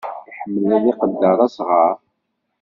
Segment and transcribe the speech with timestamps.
[0.29, 1.95] Iḥemmel ad iqedder asɣar.